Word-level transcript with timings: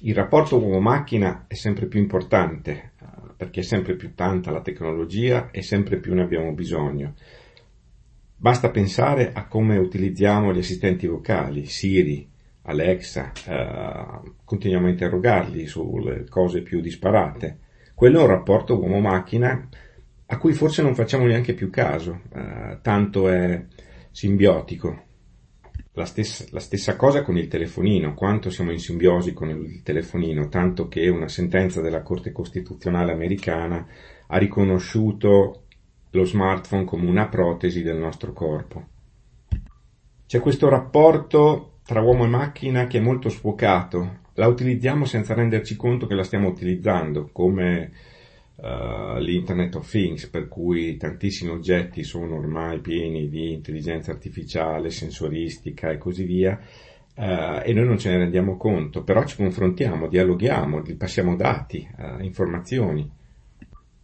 il 0.00 0.14
rapporto 0.14 0.58
uomo-macchina 0.58 1.46
è 1.46 1.54
sempre 1.54 1.86
più 1.86 2.00
importante, 2.00 2.92
perché 3.36 3.60
è 3.60 3.62
sempre 3.62 3.94
più 3.94 4.14
tanta 4.14 4.50
la 4.50 4.60
tecnologia 4.60 5.50
e 5.50 5.62
sempre 5.62 5.98
più 5.98 6.14
ne 6.14 6.22
abbiamo 6.22 6.52
bisogno. 6.52 7.14
Basta 8.36 8.70
pensare 8.70 9.32
a 9.32 9.46
come 9.46 9.76
utilizziamo 9.76 10.52
gli 10.52 10.58
assistenti 10.58 11.06
vocali, 11.06 11.66
Siri, 11.66 12.28
Alexa, 12.62 13.32
eh, 13.46 14.32
continuiamo 14.44 14.86
a 14.86 14.90
interrogarli 14.90 15.66
sulle 15.66 16.26
cose 16.28 16.62
più 16.62 16.80
disparate. 16.80 17.58
Quello 17.94 18.20
è 18.20 18.22
un 18.22 18.28
rapporto 18.28 18.78
uomo-macchina 18.78 19.68
a 20.26 20.38
cui 20.38 20.52
forse 20.52 20.82
non 20.82 20.94
facciamo 20.94 21.24
neanche 21.24 21.54
più 21.54 21.70
caso, 21.70 22.20
eh, 22.34 22.78
tanto 22.82 23.28
è 23.28 23.64
simbiotico. 24.10 25.06
La 25.98 26.04
stessa, 26.04 26.44
la 26.50 26.60
stessa, 26.60 26.94
cosa 26.94 27.22
con 27.22 27.36
il 27.36 27.48
telefonino, 27.48 28.14
quanto 28.14 28.50
siamo 28.50 28.70
in 28.70 28.78
simbiosi 28.78 29.32
con 29.32 29.48
il 29.48 29.82
telefonino, 29.82 30.48
tanto 30.48 30.86
che 30.86 31.08
una 31.08 31.26
sentenza 31.26 31.80
della 31.80 32.02
Corte 32.02 32.30
Costituzionale 32.30 33.10
americana 33.10 33.84
ha 34.28 34.38
riconosciuto 34.38 35.64
lo 36.10 36.24
smartphone 36.24 36.84
come 36.84 37.08
una 37.08 37.26
protesi 37.26 37.82
del 37.82 37.96
nostro 37.96 38.32
corpo. 38.32 38.86
C'è 40.24 40.38
questo 40.38 40.68
rapporto 40.68 41.78
tra 41.84 42.00
uomo 42.00 42.26
e 42.26 42.28
macchina 42.28 42.86
che 42.86 42.98
è 42.98 43.00
molto 43.00 43.28
sfocato, 43.28 44.18
la 44.34 44.46
utilizziamo 44.46 45.04
senza 45.04 45.34
renderci 45.34 45.74
conto 45.74 46.06
che 46.06 46.14
la 46.14 46.22
stiamo 46.22 46.46
utilizzando, 46.46 47.28
come 47.32 47.90
uh, 48.60 49.18
l'Internet 49.18 49.74
of 49.76 49.88
Things, 49.88 50.26
per 50.26 50.48
cui 50.48 50.96
tantissimi 50.96 51.50
oggetti 51.50 52.02
sono 52.02 52.36
ormai 52.36 52.80
pieni 52.80 53.28
di 53.28 53.52
intelligenza 53.52 54.10
artificiale, 54.10 54.90
sensoristica 54.90 55.90
e 55.90 55.98
così 55.98 56.24
via, 56.24 56.58
uh, 57.16 57.62
e 57.64 57.72
noi 57.72 57.84
non 57.84 57.98
ce 57.98 58.10
ne 58.10 58.18
rendiamo 58.18 58.56
conto, 58.56 59.02
però 59.02 59.24
ci 59.24 59.36
confrontiamo, 59.36 60.08
dialoghiamo, 60.08 60.82
passiamo 60.96 61.36
dati, 61.36 61.86
uh, 61.96 62.22
informazioni. 62.22 63.08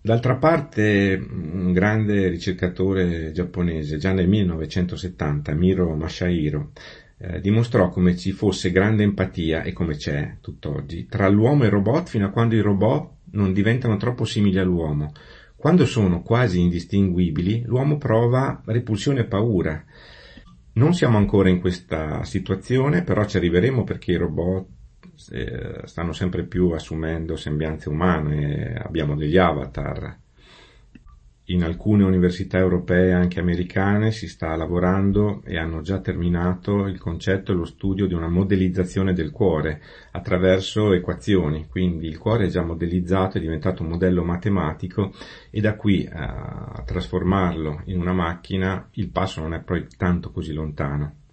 D'altra 0.00 0.36
parte, 0.36 1.14
un 1.30 1.72
grande 1.72 2.28
ricercatore 2.28 3.33
giapponese, 3.33 3.96
già 3.96 4.12
nel 4.12 4.28
1970, 4.28 5.55
Miro 5.55 5.94
Masahiro, 5.94 6.72
eh, 7.19 7.41
dimostrò 7.41 7.89
come 7.89 8.17
ci 8.17 8.33
fosse 8.33 8.70
grande 8.70 9.03
empatia, 9.03 9.62
e 9.62 9.73
come 9.73 9.97
c'è 9.97 10.39
tutt'oggi, 10.41 11.07
tra 11.07 11.29
l'uomo 11.29 11.62
e 11.62 11.67
il 11.67 11.73
robot 11.73 12.09
fino 12.09 12.27
a 12.27 12.31
quando 12.31 12.55
i 12.55 12.61
robot 12.61 13.11
non 13.33 13.53
diventano 13.53 13.97
troppo 13.97 14.25
simili 14.25 14.59
all'uomo. 14.59 15.12
Quando 15.57 15.87
sono 15.87 16.23
quasi 16.23 16.61
indistinguibili, 16.61 17.62
l'uomo 17.65 17.97
prova 17.97 18.62
repulsione 18.67 19.20
e 19.20 19.25
paura. 19.25 19.83
Non 20.75 20.92
siamo 20.92 21.17
ancora 21.17 21.48
in 21.48 21.61
questa 21.61 22.25
situazione, 22.25 23.03
però 23.03 23.25
ci 23.25 23.37
arriveremo 23.39 23.85
perché 23.85 24.12
i 24.12 24.17
robot 24.17 24.67
eh, 25.31 25.81
stanno 25.85 26.12
sempre 26.12 26.45
più 26.45 26.70
assumendo 26.70 27.37
sembianze 27.37 27.89
umane, 27.89 28.75
abbiamo 28.75 29.15
degli 29.15 29.39
avatar 29.39 30.19
in 31.48 31.62
alcune 31.62 32.05
università 32.05 32.59
europee, 32.59 33.12
anche 33.12 33.41
americane, 33.41 34.12
si 34.12 34.28
sta 34.28 34.56
lavorando 34.56 35.42
e 35.45 35.59
hanno 35.59 35.83
già 35.83 35.98
terminato 36.01 36.86
il 36.86 36.98
concetto 36.98 37.53
e 37.53 37.55
lo 37.55 37.67
studio 37.67 38.06
di 38.06 38.14
una 38.14 38.28
modellizzazione 38.28 39.12
del 39.12 39.31
cuore 39.31 39.83
attraverso 40.12 40.92
equazioni, 40.95 41.67
quindi 41.69 42.06
il 42.06 42.19
cuore 42.19 42.47
è 42.47 42.48
già 42.48 42.62
modellizzato, 42.62 43.36
è 43.36 43.41
diventato 43.41 43.83
un 43.83 43.91
modello 43.91 44.25
matematico 44.25 45.12
e 45.51 45.61
da 45.61 45.75
qui 45.77 46.09
a 46.11 46.83
trasformarlo 46.84 47.83
in 47.86 48.01
una 48.01 48.12
macchina 48.12 48.89
il 48.92 49.08
passo 49.08 49.41
non 49.41 49.53
è 49.53 49.61
poi 49.61 49.86
tanto 49.97 50.31
così 50.31 50.53
lontano. 50.53 51.23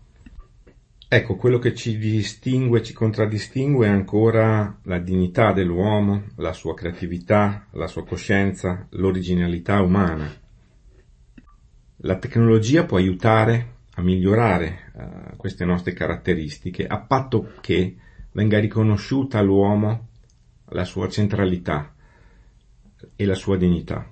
Ecco, 1.14 1.36
quello 1.36 1.59
che 1.59 1.76
ci 1.76 1.98
distingue, 1.98 2.81
ci 2.81 2.94
contraddistingue 2.94 3.86
è 3.86 3.90
ancora 3.90 4.80
la 4.84 4.98
dignità 4.98 5.52
dell'uomo, 5.52 6.28
la 6.38 6.53
sua 6.53 6.73
creatività, 6.73 7.68
la 7.72 7.88
sua 7.88 8.06
coscienza, 8.06 8.88
l'originalità 8.92 9.81
umana. 9.81 10.34
La 11.97 12.16
tecnologia 12.16 12.85
può 12.85 12.96
aiutare 12.96 13.80
a 13.96 14.02
migliorare 14.02 14.94
uh, 14.94 15.35
queste 15.35 15.66
nostre 15.66 15.91
caratteristiche 15.91 16.88
a 16.88 17.02
patto 17.02 17.56
che 17.59 17.97
venga 18.31 18.58
riconosciuta 18.59 19.38
all'uomo 19.38 20.08
la 20.69 20.85
sua 20.85 21.09
centralità 21.09 21.94
e 23.18 23.25
la 23.25 23.35
sua 23.35 23.58
dignità. 23.58 24.12